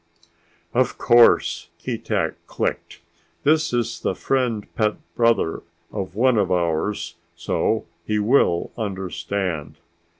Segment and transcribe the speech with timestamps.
[0.73, 3.01] "Of course," Keetack clicked.
[3.43, 9.77] "This is the friend pet brother of one of ours, so he will understand."